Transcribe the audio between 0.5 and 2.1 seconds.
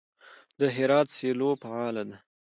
د هرات سیلو فعاله